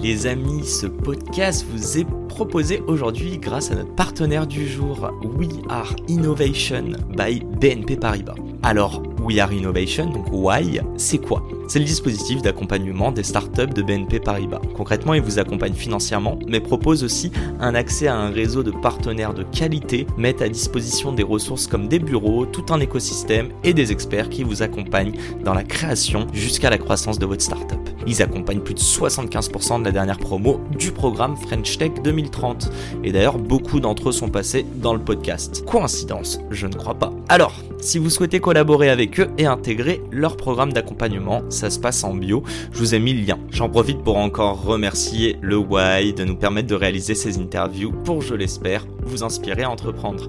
Les 0.00 0.28
amis, 0.28 0.64
ce 0.64 0.86
podcast 0.86 1.66
vous 1.68 1.98
est 1.98 2.06
proposé 2.28 2.80
aujourd'hui 2.86 3.36
grâce 3.38 3.72
à 3.72 3.74
notre 3.74 3.92
partenaire 3.96 4.46
du 4.46 4.68
jour, 4.68 5.10
We 5.24 5.48
Are 5.68 5.92
Innovation 6.06 6.92
by 7.16 7.42
BNP 7.60 7.96
Paribas. 7.96 8.36
Alors, 8.62 9.02
We 9.20 9.40
Are 9.40 9.52
Innovation, 9.52 10.10
donc 10.10 10.26
Why, 10.30 10.80
c'est 10.96 11.18
quoi? 11.18 11.42
C'est 11.66 11.80
le 11.80 11.84
dispositif 11.84 12.42
d'accompagnement 12.42 13.10
des 13.10 13.24
startups 13.24 13.74
de 13.74 13.82
BNP 13.82 14.20
Paribas. 14.20 14.60
Concrètement, 14.76 15.14
il 15.14 15.22
vous 15.22 15.40
accompagne 15.40 15.74
financièrement, 15.74 16.38
mais 16.46 16.60
propose 16.60 17.02
aussi 17.02 17.32
un 17.58 17.74
accès 17.74 18.06
à 18.06 18.16
un 18.16 18.30
réseau 18.30 18.62
de 18.62 18.70
partenaires 18.70 19.34
de 19.34 19.42
qualité, 19.42 20.06
met 20.16 20.40
à 20.40 20.48
disposition 20.48 21.12
des 21.12 21.24
ressources 21.24 21.66
comme 21.66 21.88
des 21.88 21.98
bureaux, 21.98 22.46
tout 22.46 22.66
un 22.70 22.78
écosystème 22.78 23.48
et 23.64 23.74
des 23.74 23.90
experts 23.90 24.30
qui 24.30 24.44
vous 24.44 24.62
accompagnent 24.62 25.18
dans 25.44 25.54
la 25.54 25.64
création 25.64 26.28
jusqu'à 26.32 26.70
la 26.70 26.78
croissance 26.78 27.18
de 27.18 27.26
votre 27.26 27.42
startup. 27.42 27.87
Ils 28.06 28.22
accompagnent 28.22 28.60
plus 28.60 28.74
de 28.74 28.80
75% 28.80 29.80
de 29.80 29.84
la 29.84 29.92
dernière 29.92 30.18
promo 30.18 30.60
du 30.78 30.92
programme 30.92 31.36
French 31.36 31.78
Tech 31.78 31.92
2030. 32.02 32.70
Et 33.04 33.12
d'ailleurs, 33.12 33.38
beaucoup 33.38 33.80
d'entre 33.80 34.08
eux 34.08 34.12
sont 34.12 34.28
passés 34.28 34.64
dans 34.76 34.94
le 34.94 35.00
podcast. 35.00 35.64
Coïncidence 35.64 36.40
Je 36.50 36.66
ne 36.66 36.74
crois 36.74 36.94
pas. 36.94 37.12
Alors, 37.28 37.54
si 37.80 37.98
vous 37.98 38.10
souhaitez 38.10 38.40
collaborer 38.40 38.90
avec 38.90 39.20
eux 39.20 39.28
et 39.38 39.46
intégrer 39.46 40.02
leur 40.10 40.36
programme 40.36 40.72
d'accompagnement, 40.72 41.42
ça 41.48 41.70
se 41.70 41.78
passe 41.78 42.04
en 42.04 42.14
bio. 42.14 42.42
Je 42.72 42.78
vous 42.78 42.94
ai 42.94 42.98
mis 42.98 43.12
le 43.12 43.26
lien. 43.26 43.38
J'en 43.50 43.68
profite 43.68 44.02
pour 44.02 44.16
encore 44.16 44.62
remercier 44.62 45.36
le 45.40 45.56
Why 45.56 46.12
de 46.12 46.24
nous 46.24 46.36
permettre 46.36 46.68
de 46.68 46.74
réaliser 46.74 47.14
ces 47.14 47.38
interviews 47.38 47.92
pour, 47.92 48.22
je 48.22 48.34
l'espère, 48.34 48.86
vous 49.02 49.22
inspirer 49.22 49.62
à 49.62 49.70
entreprendre. 49.70 50.28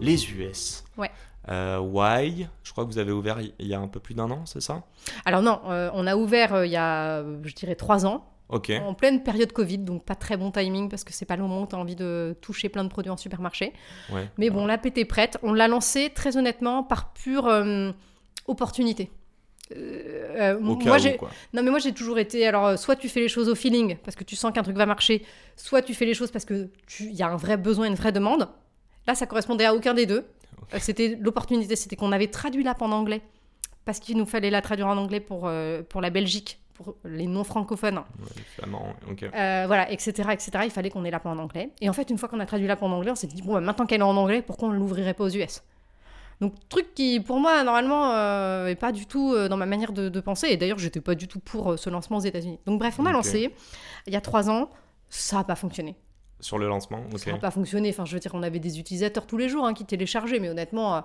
Les 0.00 0.30
US. 0.32 0.82
Ouais. 0.98 1.10
Euh, 1.48 1.78
why? 1.78 2.46
Je 2.62 2.72
crois 2.72 2.84
que 2.84 2.90
vous 2.90 2.98
avez 2.98 3.12
ouvert 3.12 3.38
il 3.40 3.66
y 3.66 3.74
a 3.74 3.80
un 3.80 3.88
peu 3.88 3.98
plus 4.00 4.14
d'un 4.14 4.30
an, 4.30 4.46
c'est 4.46 4.60
ça? 4.62 4.84
Alors 5.24 5.42
non, 5.42 5.60
euh, 5.68 5.90
on 5.94 6.06
a 6.06 6.14
ouvert 6.16 6.54
euh, 6.54 6.66
il 6.66 6.72
y 6.72 6.76
a, 6.76 7.18
euh, 7.18 7.38
je 7.44 7.54
dirais, 7.54 7.74
trois 7.74 8.06
ans. 8.06 8.24
Ok. 8.48 8.70
En 8.84 8.92
pleine 8.94 9.22
période 9.22 9.50
Covid, 9.52 9.78
donc 9.78 10.04
pas 10.04 10.14
très 10.14 10.36
bon 10.36 10.50
timing 10.50 10.88
parce 10.90 11.04
que 11.04 11.12
c'est 11.12 11.24
pas 11.24 11.36
le 11.36 11.42
moment 11.42 11.62
où 11.62 11.66
tu 11.66 11.74
as 11.74 11.78
envie 11.78 11.96
de 11.96 12.36
toucher 12.42 12.68
plein 12.68 12.84
de 12.84 12.88
produits 12.90 13.10
en 13.10 13.16
supermarché. 13.16 13.72
Ouais. 14.12 14.28
Mais 14.36 14.50
bon, 14.50 14.66
la 14.66 14.76
PT 14.78 15.04
prête. 15.06 15.38
On 15.42 15.52
l'a 15.54 15.68
lancé 15.68 16.10
très 16.14 16.36
honnêtement 16.36 16.82
par 16.82 17.12
pure 17.14 17.48
opportunité. 18.46 19.10
Euh, 19.74 20.58
moi, 20.60 20.98
j'ai- 20.98 21.16
non, 21.54 21.62
mais 21.62 21.70
moi 21.70 21.78
j'ai 21.78 21.92
toujours 21.92 22.18
été. 22.18 22.46
Alors, 22.46 22.78
soit 22.78 22.94
tu 22.96 23.08
fais 23.08 23.20
les 23.20 23.28
choses 23.28 23.48
au 23.48 23.54
feeling 23.54 23.96
parce 24.04 24.16
que 24.16 24.24
tu 24.24 24.36
sens 24.36 24.52
qu'un 24.52 24.62
truc 24.62 24.76
va 24.76 24.84
marcher, 24.86 25.24
soit 25.56 25.80
tu 25.80 25.94
fais 25.94 26.04
les 26.04 26.14
choses 26.14 26.30
parce 26.30 26.44
que 26.44 26.68
tu- 26.86 27.04
il 27.04 27.14
y 27.14 27.22
a 27.22 27.28
un 27.28 27.36
vrai 27.36 27.56
besoin, 27.56 27.86
une 27.86 27.94
vraie 27.94 28.12
demande. 28.12 28.48
Là, 29.06 29.14
ça 29.14 29.26
correspondait 29.26 29.64
à 29.64 29.74
aucun 29.74 29.94
des 29.94 30.04
deux. 30.06 30.26
Euh, 30.74 30.78
C'était 30.80 31.16
l'opportunité, 31.20 31.76
c'était 31.76 31.96
qu'on 31.96 32.12
avait 32.12 32.28
traduit 32.28 32.62
l'app 32.62 32.80
en 32.82 32.90
anglais 32.92 33.22
parce 33.84 33.98
qu'il 33.98 34.16
nous 34.16 34.26
fallait 34.26 34.50
la 34.50 34.62
traduire 34.62 34.86
en 34.88 34.96
anglais 34.96 35.20
pour, 35.20 35.42
euh, 35.46 35.82
pour 35.82 36.00
la 36.00 36.10
Belgique, 36.10 36.60
pour 36.74 36.94
les 37.04 37.26
non 37.26 37.44
francophones. 37.44 37.98
Ouais, 37.98 38.42
flamand, 38.56 38.94
ok. 39.10 39.24
Euh, 39.24 39.64
voilà, 39.66 39.90
etc., 39.90 40.10
etc. 40.32 40.50
Il 40.64 40.70
fallait 40.70 40.90
qu'on 40.90 41.04
ait 41.04 41.10
l'app 41.10 41.26
en 41.26 41.36
anglais. 41.38 41.70
Et 41.80 41.88
en 41.88 41.92
fait, 41.92 42.08
une 42.10 42.18
fois 42.18 42.28
qu'on 42.28 42.40
a 42.40 42.46
traduit 42.46 42.66
l'app 42.66 42.82
en 42.82 42.92
anglais, 42.92 43.10
on 43.10 43.16
s'est 43.16 43.26
dit, 43.26 43.42
bon, 43.42 43.54
bah, 43.54 43.60
maintenant 43.60 43.86
qu'elle 43.86 44.00
est 44.00 44.04
en 44.04 44.16
anglais, 44.16 44.40
pourquoi 44.42 44.68
on 44.68 44.72
ne 44.72 44.78
l'ouvrirait 44.78 45.14
pas 45.14 45.24
aux 45.24 45.30
US 45.30 45.62
Donc, 46.40 46.54
truc 46.68 46.94
qui, 46.94 47.18
pour 47.20 47.40
moi, 47.40 47.64
normalement, 47.64 48.12
euh, 48.12 48.68
est 48.68 48.76
pas 48.76 48.92
du 48.92 49.06
tout 49.06 49.32
euh, 49.32 49.48
dans 49.48 49.56
ma 49.56 49.66
manière 49.66 49.92
de, 49.92 50.08
de 50.08 50.20
penser. 50.20 50.46
Et 50.48 50.56
d'ailleurs, 50.56 50.78
j'étais 50.78 51.00
pas 51.00 51.14
du 51.16 51.26
tout 51.28 51.40
pour 51.40 51.78
ce 51.78 51.90
lancement 51.90 52.18
aux 52.18 52.20
États-Unis. 52.20 52.60
Donc, 52.66 52.78
bref, 52.78 52.96
on 53.00 53.06
a 53.06 53.12
lancé 53.12 53.52
il 54.06 54.12
y 54.12 54.16
a 54.16 54.20
trois 54.20 54.48
ans. 54.48 54.70
Ça 55.08 55.36
n'a 55.38 55.44
pas 55.44 55.56
fonctionné. 55.56 55.94
Sur 56.42 56.58
le 56.58 56.66
lancement. 56.68 57.02
Ça 57.16 57.30
n'a 57.32 57.38
pas 57.38 57.50
fonctionné. 57.50 57.88
Enfin, 57.88 58.04
je 58.04 58.12
veux 58.12 58.18
dire, 58.20 58.32
on 58.34 58.42
avait 58.42 58.58
des 58.58 58.78
utilisateurs 58.78 59.26
tous 59.26 59.36
les 59.38 59.48
jours 59.48 59.64
hein, 59.64 59.72
qui 59.72 59.84
téléchargeaient, 59.86 60.40
mais 60.40 60.50
honnêtement, 60.50 60.96
euh, 60.96 61.00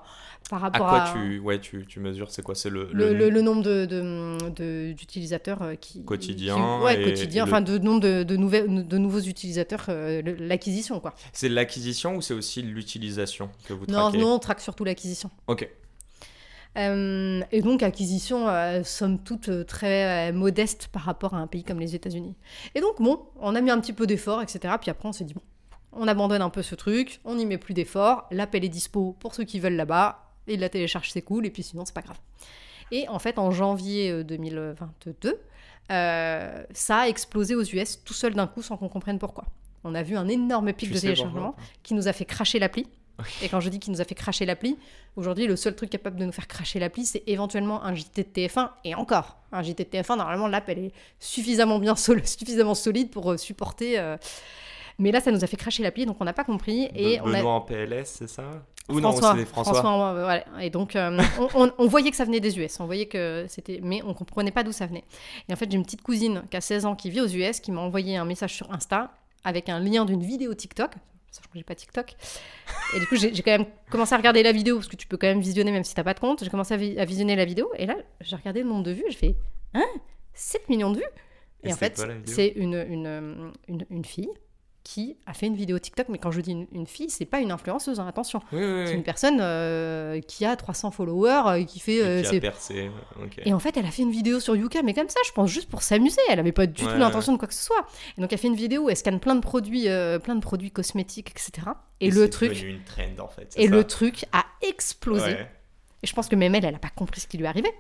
par 0.50 0.60
À 0.66 0.68
rapport 0.70 0.88
quoi 0.90 1.02
à, 1.04 1.14
tu, 1.14 1.40
ouais, 1.40 1.60
tu, 1.62 1.86
tu 1.88 2.00
mesures 2.00 2.30
C'est 2.32 2.42
quoi 2.42 2.56
C'est 2.56 2.70
le, 2.72 2.90
le, 2.92 3.14
le- 3.14 3.30
le 3.30 3.42
nombre 3.42 3.62
de, 3.62 3.86
de- 3.86 4.50
de- 4.50 4.94
d'utilisateurs 4.94 5.62
euh, 5.62 5.76
qui 5.76 6.04
Quotidien 6.04 6.56
qui- 6.56 6.84
ouais 6.84 7.00
et- 7.02 7.04
quotidien 7.06 7.44
et 7.44 7.46
le- 7.46 7.52
enfin 7.54 7.62
de 7.62 7.78
nombre 7.78 8.00
de, 8.02 8.24
de, 8.24 8.36
nouvelles- 8.36 8.88
de 8.88 8.98
nouveaux 8.98 9.20
utilisateurs 9.22 9.86
euh, 9.90 10.22
l'acquisition 10.40 11.00
quoi 11.00 11.14
C'est 11.34 11.50
l'acquisition 11.50 12.16
ou 12.16 12.22
c'est 12.22 12.34
aussi 12.34 12.64
l'utilisation 12.64 13.50
que 13.68 13.74
vous 13.74 13.86
non 13.88 14.10
traquez 14.10 14.18
non 14.18 14.34
on 14.36 14.40
traque 14.40 14.60
surtout 14.62 14.84
l'acquisition 14.84 15.30
Ok. 15.48 15.70
Euh, 16.78 17.42
et 17.52 17.62
donc 17.62 17.82
acquisition 17.82 18.48
euh, 18.48 18.84
somme 18.84 19.20
toute 19.20 19.50
euh, 19.50 19.64
très 19.64 20.30
euh, 20.30 20.34
modeste 20.34 20.90
par 20.92 21.02
rapport 21.02 21.34
à 21.34 21.38
un 21.38 21.48
pays 21.48 21.64
comme 21.64 21.80
les 21.80 21.96
États-Unis. 21.96 22.36
Et 22.76 22.82
donc 22.82 23.02
bon 23.02 23.22
on 23.40 23.56
a 23.56 23.62
mis 23.62 23.72
un 23.72 23.80
petit 23.80 23.94
peu 23.94 24.06
d'effort 24.06 24.42
etc 24.42 24.76
puis 24.80 24.92
après 24.92 25.10
on 25.10 25.14
s'est 25.14 25.24
dit 25.24 25.34
bon 25.34 25.42
on 25.94 26.08
abandonne 26.08 26.42
un 26.42 26.52
peu 26.52 26.62
ce 26.62 26.76
truc 26.76 27.20
on 27.26 27.36
n'y 27.36 27.46
met 27.48 27.58
plus 27.58 27.74
d'effort 27.74 28.28
l'appel 28.30 28.64
est 28.64 28.70
dispo 28.70 29.16
pour 29.20 29.34
ceux 29.34 29.44
qui 29.44 29.60
veulent 29.60 29.76
là-bas 29.76 30.28
ils 30.48 30.60
la 30.60 30.70
téléchargent 30.70 31.12
c'est 31.12 31.22
cool 31.22 31.46
et 31.46 31.50
puis 31.50 31.64
sinon 31.64 31.84
c'est 31.86 31.96
pas 31.96 32.02
grave. 32.02 32.20
Et 32.92 33.08
en 33.10 33.20
fait 33.20 33.40
en 33.40 33.52
janvier 33.52 34.12
euh, 34.12 34.24
2022 34.24 35.40
euh, 35.90 36.64
ça 36.74 36.98
a 37.00 37.08
explosé 37.08 37.56
aux 37.56 37.64
US 37.64 38.04
tout 38.04 38.14
seul 38.14 38.34
d'un 38.34 38.48
coup 38.48 38.62
sans 38.62 38.78
qu'on 38.78 38.90
comprenne 38.90 39.20
pourquoi. 39.20 39.46
On 39.84 39.96
a 39.96 40.04
vu 40.04 40.18
un 40.18 40.28
énorme 40.28 40.74
pic 40.74 40.90
Tu 40.90 40.96
de 40.96 41.00
téléchargement 41.00 41.54
pourquoi 41.54 41.64
qui 41.84 41.94
nous 41.94 42.08
a 42.08 42.14
fait 42.14 42.26
cracher 42.26 42.60
l'appli. 42.60 42.88
Et 43.42 43.50
quand 43.50 43.60
je 43.60 43.70
dis 43.70 43.80
qu'il 43.80 43.92
nous 43.94 44.02
a 44.02 44.04
fait 44.06 44.14
cracher 44.16 44.46
l'appli, 44.46 44.78
aujourd'hui, 45.16 45.48
le 45.48 45.56
seul 45.56 45.76
truc 45.76 45.90
capable 45.90 46.18
de 46.20 46.26
nous 46.26 46.32
faire 46.32 46.48
cracher 46.48 46.80
l'appli, 46.80 47.06
c'est 47.06 47.24
éventuellement 47.28 47.84
un 47.84 47.96
JT 47.96 48.24
de 48.24 48.28
TF1. 48.30 48.70
Et 48.84 48.94
encore, 48.96 49.38
un 49.52 49.64
JT 49.64 49.84
de 49.86 49.90
TF1, 49.90 50.18
normalement, 50.18 50.48
l'app, 50.48 50.70
elle 50.70 50.80
est 50.80 50.92
suffisamment 51.20 51.80
bien 51.80 51.96
sol- 51.98 52.26
suffisamment 52.28 52.76
solide 52.76 53.10
pour 53.10 53.32
euh, 53.32 53.38
supporter. 53.38 53.98
euh, 53.98 54.18
Mais 55.00 55.12
là, 55.12 55.20
ça 55.22 55.32
nous 55.32 55.44
a 55.44 55.48
fait 55.48 55.58
cracher 55.58 55.82
l'appli, 55.84 56.06
donc 56.06 56.18
on 56.20 56.26
n'a 56.26 56.34
pas 56.34 56.44
compris. 56.44 56.90
Et 56.96 57.18
Be- 57.18 57.22
on 57.24 57.34
a... 57.34 57.38
Benoît 57.38 57.54
en 57.54 57.62
PLS, 57.62 58.06
c'est 58.06 58.30
ça? 58.30 58.44
Ou 58.90 59.00
François, 59.00 59.34
non, 59.34 59.40
c'est 59.40 59.46
François. 59.46 60.10
euh, 60.16 60.24
voilà. 60.24 60.44
Et 60.64 60.70
donc, 60.70 60.96
euh, 60.96 61.20
on, 61.56 61.64
on- 61.66 61.72
on 61.78 61.88
voyait 61.88 62.10
que 62.12 62.16
ça 62.16 62.24
venait 62.24 62.40
des 62.40 62.58
US. 62.60 62.80
On 62.80 62.86
voyait 62.86 63.08
que 63.08 63.46
c'était. 63.50 63.80
Mais 63.84 64.02
on 64.06 64.14
comprenait 64.14 64.52
pas 64.52 64.64
d'où 64.64 64.72
ça 64.72 64.86
venait. 64.86 65.04
Et 65.50 65.54
en 65.54 65.56
fait, 65.58 65.70
j'ai 65.70 65.76
une 65.78 65.84
petite 65.84 66.02
cousine 66.04 66.44
qui 66.50 66.56
a 66.56 66.62
16 66.62 66.86
ans 66.86 66.96
qui 66.96 67.10
vit 67.10 67.20
aux 67.20 67.28
US 67.28 67.60
qui 67.60 67.72
m'a 67.72 67.82
envoyé 67.82 68.16
un 68.16 68.24
message 68.26 68.54
sur 68.54 68.72
Insta 68.72 69.12
avec 69.44 69.68
un 69.70 69.80
lien 69.80 70.06
d'une 70.06 70.24
vidéo 70.24 70.54
TikTok. 70.54 70.92
Crois 71.32 71.52
que 71.54 71.58
j'ai 71.60 71.64
pas 71.64 71.76
TikTok. 71.76 72.16
Et 72.96 73.00
du 73.00 73.08
coup, 73.08 73.16
j'ai 73.16 73.34
j'ai 73.34 73.44
quand 73.44 73.52
même 73.52 73.66
commencé 73.92 74.14
à 74.14 74.18
regarder 74.18 74.42
la 74.44 74.52
vidéo 74.52 74.78
parce 74.78 74.88
que 74.88 74.96
tu 74.96 75.08
peux 75.08 75.18
quand 75.18 75.28
même 75.28 75.40
visionner 75.42 75.72
même 75.72 75.84
si 75.84 75.94
t'as 75.94 76.04
pas 76.04 76.14
de 76.14 76.20
compte. 76.20 76.44
J'ai 76.44 76.50
commencé 76.50 76.74
à, 76.74 76.78
vi- 76.78 76.98
à 77.00 77.06
visionner 77.06 77.36
la 77.36 77.46
vidéo 77.46 77.70
et 77.78 77.86
là, 77.86 77.96
j'ai 78.22 78.36
regardé 78.36 78.64
le 78.64 78.70
nombre 78.70 78.84
de 78.84 78.92
vues. 78.92 79.06
Je 79.10 79.18
fais 79.18 79.36
Hein 79.74 79.86
7 80.34 80.68
millions 80.70 80.92
de 80.92 80.98
vues 80.98 81.04
Et 81.64 81.70
Et, 81.70 81.74
en 81.74 81.76
fait, 81.78 81.98
c'est 82.26 82.48
une, 82.50 82.74
une, 82.90 83.52
une, 83.68 83.86
une 83.90 84.06
fille 84.06 84.30
qui 84.88 85.18
a 85.26 85.34
fait 85.34 85.48
une 85.48 85.56
vidéo 85.56 85.78
TikTok. 85.78 86.08
Mais 86.08 86.18
quand 86.18 86.32
je 86.32 86.40
dis 86.40 86.52
une, 86.52 86.66
une 86.72 86.88
fille, 86.88 87.10
c'est 87.10 87.26
pas 87.26 87.40
une 87.42 87.52
influenceuse, 87.52 88.00
hein, 88.00 88.08
attention. 88.08 88.40
Oui, 88.54 88.60
oui, 88.60 88.84
C'est 88.86 88.92
oui. 88.92 88.98
une 88.98 89.04
personne 89.04 89.40
euh, 89.42 90.22
qui 90.22 90.46
a 90.46 90.56
300 90.56 90.92
followers, 90.92 91.42
euh, 91.48 91.64
qui 91.66 91.80
fait. 91.82 91.98
Et 91.98 92.02
euh, 92.04 92.22
qui 92.22 92.28
a 92.28 92.30
ses- 92.32 92.40
percé. 92.40 92.92
Ok. 93.22 93.42
Et 93.46 93.54
en 93.54 93.60
fait, 93.60 93.76
elle 93.76 93.86
a 93.86 93.92
fait 93.92 94.04
une 94.04 94.12
vidéo 94.12 94.40
sur 94.40 94.56
Yuka, 94.56 94.82
mais 94.84 94.94
comme 94.94 95.10
ça, 95.10 95.20
je 95.26 95.32
pense 95.34 95.50
juste 95.52 95.70
pour 95.70 95.82
s'amuser. 95.82 96.22
Elle 96.30 96.40
avait 96.40 96.54
pas 96.54 96.68
du 96.68 96.86
Ouais, 96.86 96.94
tout 96.94 96.98
l'intention 96.98 97.34
de 97.34 97.38
quoi 97.38 97.50
que 97.50 97.54
ce 97.54 97.64
soit. 97.64 97.86
Et 98.18 98.22
donc, 98.22 98.32
elle 98.32 98.40
fait 98.40 98.48
une 98.48 98.56
vidéo 98.56 98.84
où 98.84 98.90
elle 98.90 98.96
scanne 98.96 99.20
plein 99.20 99.36
de 99.36 99.42
produits, 99.42 99.90
euh, 99.90 100.20
plein 100.20 100.36
de 100.36 100.40
produits 100.42 100.72
cosmétiques, 100.72 101.32
etc. 101.32 101.68
Et, 102.00 102.10
le 102.10 102.30
truc, 102.30 102.62
une 102.62 102.84
trend 102.84 103.26
en 103.26 103.28
fait. 103.28 103.54
et 103.58 103.66
ça 103.66 103.70
le 103.72 103.84
truc 103.84 104.24
a 104.32 104.46
explosé. 104.62 105.32
Ouais. 105.34 105.52
Et 106.04 106.08
je 106.08 106.14
pense 106.14 106.28
que 106.30 106.36
même 106.36 106.54
elle, 106.56 106.64
elle 106.64 106.76
a 106.76 106.80
pas 106.80 106.92
compris 106.96 107.20
ce 107.20 107.28
qui 107.28 107.38
lui 107.38 107.46
arrivait. 107.48 107.74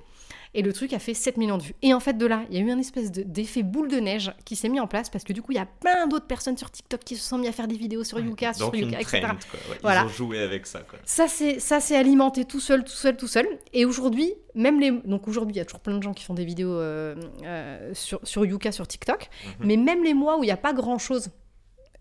Et 0.53 0.61
le 0.61 0.71
truc 0.73 0.93
a 0.93 0.99
fait 0.99 1.13
7 1.13 1.37
millions 1.37 1.57
de 1.57 1.63
vues. 1.63 1.75
Et 1.81 1.93
en 1.93 1.99
fait, 1.99 2.13
de 2.13 2.25
là, 2.25 2.43
il 2.49 2.57
y 2.57 2.59
a 2.59 2.63
eu 2.63 2.71
un 2.71 2.79
espèce 2.79 3.11
de- 3.11 3.23
d'effet 3.23 3.63
boule 3.63 3.89
de 3.89 3.97
neige 3.97 4.31
qui 4.45 4.55
s'est 4.55 4.69
mis 4.69 4.79
en 4.79 4.87
place 4.87 5.09
parce 5.09 5.23
que 5.23 5.33
du 5.33 5.41
coup, 5.41 5.51
il 5.51 5.55
y 5.55 5.59
a 5.61 5.65
plein 5.65 6.07
d'autres 6.07 6.25
personnes 6.27 6.57
sur 6.57 6.71
TikTok 6.71 7.01
qui 7.03 7.15
se 7.15 7.27
sont 7.27 7.37
mis 7.37 7.47
à 7.47 7.51
faire 7.51 7.67
des 7.67 7.75
vidéos 7.77 8.03
sur 8.03 8.19
Yuka, 8.19 8.53
sur 8.53 8.73
Yuka, 8.75 8.99
etc. 9.01 9.19
trend, 9.21 9.35
quoi. 9.51 9.59
Ouais, 9.71 9.77
Voilà. 9.81 10.01
Ils 10.03 10.05
ont 10.05 10.09
joué 10.09 10.39
avec 10.39 10.65
ça, 10.65 10.79
quoi. 10.81 10.99
Ça 11.05 11.27
s'est 11.27 11.95
alimenté 11.95 12.45
tout 12.45 12.59
seul, 12.59 12.83
tout 12.83 12.91
seul, 12.91 13.17
tout 13.17 13.27
seul. 13.27 13.47
Et 13.73 13.85
aujourd'hui, 13.85 14.33
même 14.55 14.79
les 14.79 14.91
donc 14.91 15.27
aujourd'hui, 15.27 15.55
il 15.55 15.57
y 15.57 15.61
a 15.61 15.65
toujours 15.65 15.81
plein 15.81 15.97
de 15.97 16.01
gens 16.03 16.13
qui 16.13 16.23
font 16.23 16.33
des 16.33 16.45
vidéos 16.45 16.71
euh, 16.73 17.15
euh, 17.43 17.91
sur 17.93 18.19
sur 18.23 18.45
Yuka, 18.45 18.71
sur 18.71 18.87
TikTok. 18.87 19.29
Mhm. 19.59 19.65
Mais 19.67 19.77
même 19.77 20.03
les 20.03 20.13
mois 20.13 20.37
où 20.39 20.43
il 20.43 20.47
n'y 20.47 20.51
a 20.51 20.57
pas 20.57 20.73
grand 20.73 20.97
chose, 20.97 21.29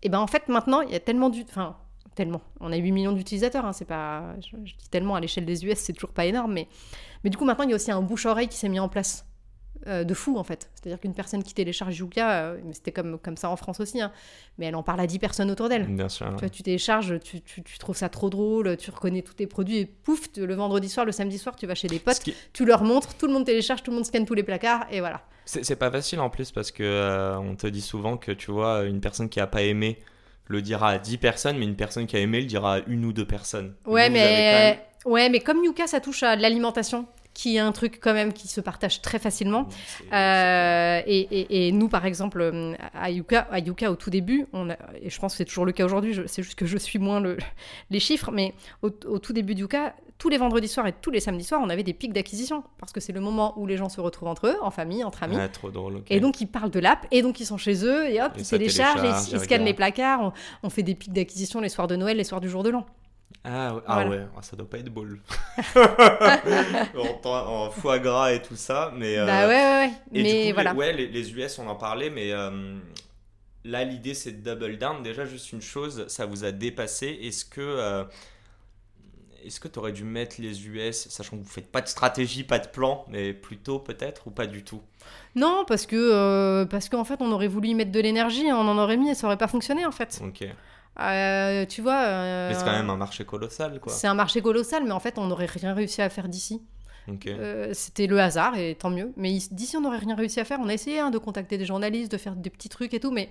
et 0.03 0.09
ben 0.09 0.19
en 0.19 0.27
fait 0.27 0.47
maintenant 0.47 0.81
il 0.81 0.91
y 0.91 0.95
a 0.95 0.99
tellement 0.99 1.29
du, 1.29 1.43
enfin 1.49 1.77
tellement, 2.17 2.41
on 2.59 2.71
a 2.73 2.75
8 2.75 2.91
millions 2.91 3.13
d'utilisateurs. 3.13 3.63
hein, 3.65 3.71
c'est 3.71 3.85
pas, 3.85 4.35
je, 4.41 4.57
je 4.65 4.75
dis 4.75 4.89
tellement 4.89 5.15
à 5.15 5.21
l'échelle 5.21 5.45
des 5.45 5.63
US, 5.65 5.77
c'est 5.77 5.93
toujours 5.93 6.11
pas 6.11 6.25
énorme, 6.25 6.51
mais 6.51 6.67
mais 7.23 7.29
du 7.29 7.37
coup 7.37 7.45
maintenant 7.45 7.63
il 7.63 7.69
y 7.69 7.73
a 7.73 7.75
aussi 7.75 7.91
un 7.91 8.01
bouche 8.01 8.25
oreille 8.25 8.49
qui 8.49 8.57
s'est 8.57 8.67
mis 8.69 8.79
en 8.79 8.89
place 8.89 9.25
euh, 9.85 10.03
de 10.03 10.13
fou 10.13 10.37
en 10.37 10.43
fait. 10.43 10.69
C'est-à-dire 10.75 10.99
qu'une 10.99 11.13
personne 11.13 11.43
qui 11.43 11.53
télécharge 11.53 11.97
Yuka, 11.99 12.31
euh, 12.31 12.59
c'était 12.73 12.91
comme, 12.91 13.19
comme 13.19 13.37
ça 13.37 13.49
en 13.49 13.55
France 13.55 13.79
aussi, 13.79 14.01
hein, 14.01 14.11
mais 14.57 14.65
elle 14.65 14.75
en 14.75 14.81
parle 14.83 14.99
à 14.99 15.07
10 15.07 15.19
personnes 15.19 15.51
autour 15.51 15.69
d'elle. 15.69 15.85
Bien 15.85 16.09
sûr. 16.09 16.27
Tu, 16.35 16.39
vois, 16.39 16.49
tu 16.49 16.63
télécharges, 16.63 17.19
tu, 17.23 17.41
tu- 17.41 17.61
tu 17.63 17.77
trouves 17.77 17.95
ça 17.95 18.09
trop 18.09 18.29
drôle, 18.31 18.75
tu 18.77 18.89
reconnais 18.91 19.21
tous 19.21 19.35
tes 19.35 19.45
produits 19.47 19.77
et 19.77 19.85
pouf, 19.85 20.27
le 20.35 20.53
vendredi 20.55 20.89
soir, 20.89 21.05
le 21.05 21.11
samedi 21.11 21.37
soir, 21.37 21.55
tu 21.55 21.67
vas 21.67 21.75
chez 21.75 21.87
des 21.87 21.99
potes, 21.99 22.19
qui- 22.19 22.33
tu 22.53 22.65
leur 22.65 22.83
montres, 22.83 23.13
tout 23.15 23.27
le 23.27 23.33
monde 23.33 23.45
télécharge, 23.45 23.83
tout 23.83 23.91
le 23.91 23.95
monde 23.97 24.05
scanne 24.05 24.25
tous 24.25 24.33
les 24.33 24.43
placards 24.43 24.85
et 24.91 24.99
voilà. 24.99 25.21
C'est 25.45 25.63
c'est 25.63 25.77
pas 25.77 25.89
facile 25.91 26.19
en 26.19 26.29
plus 26.29 26.51
parce 26.51 26.71
que 26.71 26.83
euh, 26.83 27.37
on 27.37 27.55
te 27.55 27.67
dit 27.67 27.79
souvent 27.81 28.17
que 28.17 28.31
tu 28.33 28.51
vois 28.51 28.83
une 28.83 28.99
personne 28.99 29.29
qui 29.29 29.39
a 29.39 29.47
pas 29.47 29.61
aimé 29.61 29.99
le 30.47 30.61
dira 30.61 30.89
à 30.91 30.97
10 30.99 31.17
personnes 31.17 31.57
mais 31.57 31.65
une 31.65 31.75
personne 31.75 32.05
qui 32.07 32.15
a 32.15 32.19
aimé 32.19 32.39
le 32.41 32.47
dira 32.47 32.75
à 32.75 32.79
une 32.87 33.05
ou 33.05 33.13
deux 33.13 33.25
personnes. 33.25 33.73
Ouais, 33.85 34.07
Vous, 34.07 34.13
même- 34.13 34.23
mais, 34.23 34.79
ouais, 35.05 35.29
mais 35.29 35.39
comme 35.39 35.63
Yuka, 35.63 35.87
ça 35.87 35.99
touche 35.99 36.23
à 36.23 36.35
l'alimentation, 36.35 37.05
qui 37.33 37.57
est 37.57 37.59
un 37.59 37.71
truc 37.71 37.99
quand 38.01 38.13
même 38.13 38.33
qui 38.33 38.47
se 38.47 38.61
partage 38.61 39.01
très 39.01 39.19
facilement. 39.19 39.67
Euh, 40.13 41.01
et, 41.05 41.19
et- 41.19 41.67
et 41.67 41.71
nous, 41.71 41.87
par 41.89 42.05
exemple, 42.05 42.41
euh, 42.41 42.73
à 42.93 43.11
Yuka, 43.11 43.47
à 43.51 43.59
Yuka, 43.59 43.91
au 43.91 43.95
tout 43.95 44.09
début, 44.09 44.47
on 44.53 44.69
a, 44.69 44.77
et 45.01 45.09
je 45.09 45.19
pense 45.19 45.33
que 45.33 45.37
c'est 45.37 45.45
toujours 45.45 45.65
le 45.65 45.71
cas 45.71 45.85
aujourd'hui, 45.85 46.19
c'est 46.25 46.41
juste 46.43 46.57
que 46.57 46.65
je 46.65 46.77
suis 46.77 46.97
moins 46.99 47.19
le- 47.19 47.37
les 47.91 47.99
chiffres, 47.99 48.31
mais 48.31 48.53
au, 48.81 48.89
au 49.05 49.19
tout 49.19 49.33
début 49.33 49.53
de 49.53 49.59
Yuka, 49.61 49.93
tous 50.17 50.29
les 50.29 50.37
vendredis 50.37 50.67
soirs 50.67 50.87
et 50.87 50.93
tous 50.93 51.11
les 51.11 51.19
samedis 51.19 51.43
soirs, 51.43 51.61
on 51.63 51.69
avait 51.69 51.83
des 51.83 51.93
pics 51.93 52.11
d'acquisition, 52.13 52.63
parce 52.79 52.91
que 52.91 52.99
c'est 52.99 53.13
le 53.13 53.19
moment 53.21 53.53
où 53.59 53.67
les 53.67 53.77
gens 53.77 53.89
se 53.89 54.01
retrouvent 54.01 54.29
entre 54.29 54.47
eux, 54.47 54.55
en 54.61 54.71
famille, 54.71 55.03
entre 55.03 55.23
amis. 55.23 55.37
Ah, 55.39 55.47
trop 55.47 55.69
drôle. 55.69 56.01
Et 56.09 56.19
donc 56.19 56.41
ils 56.41 56.47
parlent 56.47 56.71
de 56.71 56.79
l'app, 56.79 57.05
et 57.11 57.21
donc 57.21 57.39
ils 57.39 57.45
sont 57.45 57.57
chez 57.57 57.85
eux, 57.85 58.09
et 58.09 58.21
hop, 58.21 58.31
Et 58.35 58.41
ils 58.41 58.47
téléchargent, 58.47 59.03
ils, 59.03 59.35
ils 59.35 59.39
scannent 59.39 59.65
les 59.65 59.73
placards, 59.75 60.21
on, 60.21 60.31
on 60.63 60.69
fait 60.69 60.83
des 60.83 60.95
pics 60.95 61.13
d'acquisition 61.13 61.61
les 61.61 61.69
soirs 61.69 61.87
de 61.87 61.95
Noël, 61.95 62.17
les 62.17 62.23
soirs 62.23 62.41
du 62.41 62.49
jour 62.49 62.63
de 62.63 62.69
l'an. 62.69 62.85
Ah, 63.43 63.75
ouais, 63.75 63.81
ah 63.85 63.93
Voilà. 63.93 64.09
ouais, 64.09 64.27
ah, 64.37 64.41
ça 64.41 64.55
doit 64.57 64.69
pas 64.69 64.79
être 64.79 64.89
beau. 64.89 65.05
en, 65.75 67.29
en 67.29 67.69
foie 67.71 67.99
gras 67.99 68.33
et 68.33 68.41
tout 68.41 68.55
ça, 68.55 68.91
mais. 68.95 69.17
euh, 69.17 69.25
Bah 69.25 69.47
ouais, 69.47 69.53
ouais, 69.53 69.87
ouais. 69.87 69.91
Et 70.13 70.23
mais 70.23 70.41
du 70.43 70.47
coup, 70.49 70.53
voilà. 70.55 70.73
les, 70.73 70.77
ouais, 70.79 70.93
les, 70.93 71.07
les 71.07 71.31
US, 71.33 71.59
on 71.59 71.67
en 71.67 71.75
parlait, 71.75 72.09
mais 72.09 72.31
euh, 72.31 72.77
là, 73.63 73.83
l'idée, 73.83 74.13
c'est 74.13 74.41
de 74.41 74.53
double 74.53 74.77
down. 74.77 75.03
Déjà, 75.03 75.25
juste 75.25 75.51
une 75.51 75.61
chose, 75.61 76.05
ça 76.07 76.25
vous 76.25 76.43
a 76.43 76.51
dépassé. 76.51 77.07
Est-ce 77.21 77.45
que 77.45 77.61
euh, 77.61 78.03
est-ce 79.47 79.59
que 79.59 79.67
tu 79.67 79.79
aurais 79.79 79.91
dû 79.93 80.03
mettre 80.03 80.35
les 80.39 80.67
US, 80.67 81.07
sachant 81.09 81.37
que 81.37 81.43
vous 81.43 81.49
faites 81.49 81.71
pas 81.71 81.81
de 81.81 81.87
stratégie, 81.87 82.43
pas 82.43 82.59
de 82.59 82.67
plan, 82.67 83.05
mais 83.09 83.33
plutôt 83.33 83.79
peut-être 83.79 84.27
ou 84.27 84.31
pas 84.31 84.45
du 84.47 84.63
tout? 84.63 84.81
Non, 85.35 85.63
parce 85.67 85.85
que 85.85 85.95
euh, 85.95 86.65
parce 86.65 86.89
qu'en 86.89 87.03
fait, 87.03 87.21
on 87.21 87.31
aurait 87.31 87.47
voulu 87.47 87.69
y 87.69 87.75
mettre 87.75 87.91
de 87.91 87.99
l'énergie, 87.99 88.45
on 88.51 88.55
en 88.67 88.77
aurait 88.77 88.97
mis 88.97 89.09
et 89.09 89.15
ça 89.15 89.27
aurait 89.27 89.37
pas 89.37 89.47
fonctionné 89.47 89.85
en 89.85 89.91
fait. 89.91 90.21
Ok. 90.23 90.45
Euh, 90.99 91.65
tu 91.65 91.81
vois. 91.81 91.99
euh, 92.05 92.49
Mais 92.49 92.55
c'est 92.55 92.65
quand 92.65 92.71
même 92.71 92.89
un 92.89 92.97
marché 92.97 93.23
colossal, 93.23 93.79
quoi. 93.79 93.91
C'est 93.93 94.07
un 94.07 94.13
marché 94.15 94.41
colossal, 94.41 94.83
mais 94.83 94.91
en 94.91 94.99
fait, 94.99 95.17
on 95.17 95.27
n'aurait 95.27 95.45
rien 95.45 95.73
réussi 95.73 96.01
à 96.01 96.09
faire 96.09 96.27
d'ici. 96.27 96.61
Ok. 97.07 97.27
Euh, 97.27 97.69
C'était 97.73 98.07
le 98.07 98.19
hasard, 98.19 98.57
et 98.57 98.75
tant 98.75 98.89
mieux. 98.89 99.13
Mais 99.15 99.31
ici- 99.31 99.53
d'ici, 99.53 99.77
on 99.77 99.81
n'aurait 99.81 99.99
rien 99.99 100.15
réussi 100.15 100.39
à 100.39 100.45
faire. 100.45 100.59
On 100.59 100.67
a 100.67 100.73
essayé 100.73 100.99
hein, 100.99 101.11
de 101.11 101.17
contacter 101.19 101.57
des 101.57 101.65
journalistes, 101.65 102.11
de 102.11 102.17
faire 102.17 102.35
des 102.35 102.49
petits 102.49 102.69
trucs 102.69 102.93
et 102.93 102.99
tout, 102.99 103.11
mais 103.11 103.29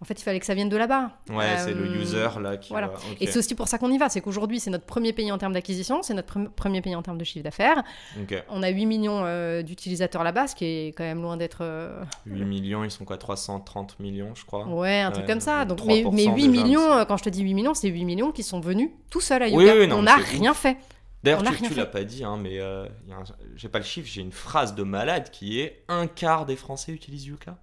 en 0.00 0.04
fait, 0.04 0.20
il 0.20 0.22
fallait 0.24 0.40
que 0.40 0.46
ça 0.46 0.54
vienne 0.54 0.68
de 0.68 0.76
là-bas. 0.76 1.12
Ouais, 1.30 1.56
c'est 1.58 1.72
le 1.72 1.84
Euh, 1.84 2.00
user 2.02 2.28
là 2.42 2.56
qui. 2.56 2.70
voilà. 2.70 2.88
va-. 2.88 2.94
Et 3.20 3.26
c'est 3.26 3.38
aussi 3.38 3.54
pour 3.54 3.68
ça 3.68 3.78
qu'on 3.78 3.90
y 3.90 3.98
va. 3.98 4.08
C'est 4.08 4.20
qu'aujourd'hui, 4.20 4.60
c'est 4.60 4.70
notre 4.70 4.84
premier 4.86 5.12
pays 5.12 5.30
en 5.32 5.38
termes 5.38 5.52
d'acquisition, 5.52 6.02
c'est 6.02 6.14
notre 6.14 6.38
pre- 6.38 6.48
premier 6.50 6.80
pays 6.82 6.94
en 6.96 7.02
termes 7.02 7.18
de 7.18 7.24
chiffre 7.24 7.44
d'affaires. 7.44 7.82
Ok. 8.20 8.42
On 8.50 8.62
a 8.62 8.68
8 8.68 8.86
millions 8.86 9.22
euh, 9.24 9.62
d'utilisateurs 9.62 10.24
là-bas, 10.24 10.48
ce 10.48 10.54
qui 10.54 10.64
est 10.64 10.88
quand 10.88 11.04
même 11.04 11.22
loin 11.22 11.36
d'être. 11.36 11.58
euh, 11.62 12.02
8 12.26 12.44
millions, 12.44 12.84
ils 12.84 12.90
sont 12.90 13.04
quoi 13.04 13.16
330 13.18 13.98
millions, 14.00 14.34
je 14.34 14.44
crois. 14.44 14.66
Ouais, 14.66 15.00
un 15.00 15.10
truc 15.10 15.26
comme 15.26 15.40
ça. 15.40 15.64
Donc, 15.64 15.78
3% 15.78 15.86
mais, 15.86 16.04
mais 16.12 16.24
8 16.26 16.48
déjà, 16.48 16.62
millions, 16.64 16.92
euh, 16.92 17.04
quand 17.04 17.16
je 17.16 17.24
te 17.24 17.28
dis 17.30 17.42
8 17.42 17.54
millions, 17.54 17.74
c'est 17.74 17.88
8 17.88 18.04
millions 18.04 18.32
qui 18.32 18.42
sont 18.42 18.60
venus 18.60 18.90
tout 19.10 19.20
seuls 19.20 19.42
à 19.42 19.48
Yuka. 19.48 19.56
Oui, 19.58 19.70
oui, 19.80 19.86
non, 19.86 19.98
on 19.98 20.02
n'a 20.02 20.16
rien 20.16 20.54
fait. 20.54 20.76
D'ailleurs, 21.22 21.42
tu, 21.42 21.62
tu 21.62 21.74
l'as 21.74 21.86
pas 21.86 22.04
dit, 22.04 22.22
hein, 22.22 22.36
mais 22.38 22.60
euh, 22.60 22.84
un- 23.10 23.24
j'ai 23.56 23.70
pas 23.70 23.78
le 23.78 23.84
chiffre, 23.86 24.06
j'ai 24.12 24.20
une 24.20 24.30
phrase 24.32 24.74
de 24.74 24.82
malade 24.82 25.30
qui 25.30 25.58
est 25.58 25.82
un 25.88 26.06
quart 26.06 26.44
des 26.44 26.54
Français 26.56 26.92
utilisent 26.92 27.24
Yuka. 27.24 27.56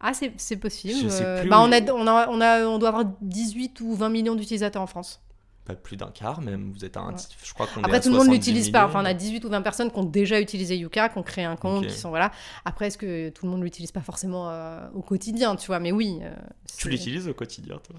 Ah, 0.00 0.12
c'est 0.14 0.56
possible. 0.56 0.94
Je 1.02 1.08
sais 1.08 1.24
Euh, 1.24 1.40
plus 1.40 1.50
bah, 1.50 1.60
on, 1.60 1.72
a, 1.72 1.80
on, 1.92 2.06
a, 2.06 2.28
on, 2.28 2.40
a, 2.40 2.66
on 2.66 2.78
doit 2.78 2.88
avoir 2.90 3.04
18 3.22 3.80
ou 3.80 3.94
20 3.94 4.08
millions 4.10 4.34
d'utilisateurs 4.34 4.82
en 4.82 4.86
France. 4.86 5.20
Pas 5.68 5.74
plus 5.74 5.98
d'un 5.98 6.10
quart 6.10 6.40
même, 6.40 6.72
vous 6.72 6.84
êtes 6.86 6.96
à 6.96 7.00
un 7.00 7.10
Ouais. 7.12 7.18
je 7.44 7.52
crois 7.52 7.66
qu'on 7.66 7.82
Après, 7.84 8.00
tout 8.00 8.08
le 8.08 8.14
monde 8.14 8.24
70 8.24 8.34
l'utilise 8.38 8.70
pas. 8.70 8.86
Enfin, 8.86 9.02
on 9.02 9.04
a 9.04 9.12
18 9.12 9.44
ou 9.44 9.50
20 9.50 9.60
personnes 9.60 9.90
qui 9.90 9.98
ont 9.98 10.02
déjà 10.04 10.40
utilisé 10.40 10.76
Yuka, 10.78 11.10
qui 11.10 11.18
ont 11.18 11.22
créé 11.22 11.44
un 11.44 11.56
compte, 11.56 11.86
qui 11.86 11.92
sont 11.92 12.08
voilà. 12.08 12.32
Après, 12.64 12.86
est-ce 12.86 12.96
que 12.96 13.28
tout 13.28 13.44
le 13.44 13.52
monde 13.52 13.62
l'utilise 13.62 13.92
pas 13.92 14.00
forcément 14.00 14.48
euh, 14.48 14.88
au 14.94 15.02
quotidien, 15.02 15.56
tu 15.56 15.66
vois? 15.66 15.78
Mais 15.78 15.92
oui. 15.92 16.20
euh, 16.22 16.34
Tu 16.78 16.88
l'utilises 16.88 17.28
au 17.28 17.34
quotidien, 17.34 17.76
toi? 17.86 17.96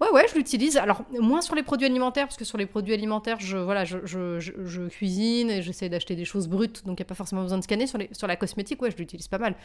Ouais, 0.00 0.12
ouais, 0.14 0.26
je 0.30 0.36
l'utilise. 0.36 0.76
Alors, 0.76 1.02
moins 1.20 1.40
sur 1.40 1.56
les 1.56 1.64
produits 1.64 1.86
alimentaires, 1.86 2.26
parce 2.26 2.36
que 2.36 2.44
sur 2.44 2.56
les 2.56 2.66
produits 2.66 2.94
alimentaires, 2.94 3.40
je, 3.40 3.56
voilà, 3.58 3.84
je, 3.84 3.98
je, 4.04 4.38
je- 4.38 4.52
je 4.64 4.82
cuisine 4.82 5.50
et 5.50 5.60
j'essaie 5.60 5.88
d'acheter 5.88 6.14
des 6.14 6.24
choses 6.24 6.46
brutes, 6.46 6.86
donc 6.86 7.00
il 7.00 7.02
n'y 7.02 7.06
a 7.06 7.08
pas 7.08 7.16
forcément 7.16 7.42
besoin 7.42 7.58
de 7.58 7.64
scanner. 7.64 7.88
Sur, 7.88 7.98
les, 7.98 8.08
sur 8.12 8.28
la 8.28 8.36
cosmétique, 8.36 8.80
ouais, 8.80 8.92
je 8.92 8.96
l'utilise 8.96 9.26
pas 9.26 9.38
mal. 9.38 9.56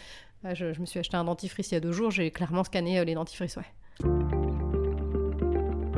Je 0.55 0.79
me 0.79 0.87
suis 0.87 0.99
acheté 0.99 1.17
un 1.17 1.23
dentifrice 1.23 1.69
il 1.69 1.75
y 1.75 1.77
a 1.77 1.81
deux 1.81 1.91
jours, 1.91 2.09
j'ai 2.09 2.31
clairement 2.31 2.63
scanné 2.63 2.97
euh, 2.97 3.03
les 3.03 3.13
dentifrices, 3.13 3.57
ouais. 3.57 4.72